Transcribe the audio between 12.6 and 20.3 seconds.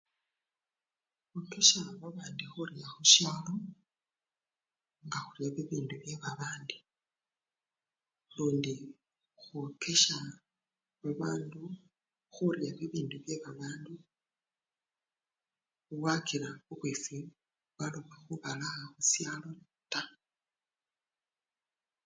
bibindu byebabandu wakila bubwifwi bwaloba khubalaa khushalo taa.